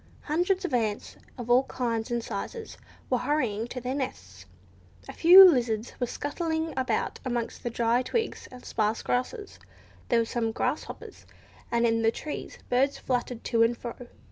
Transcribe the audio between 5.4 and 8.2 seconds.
lizards were scuttling about amongst the dry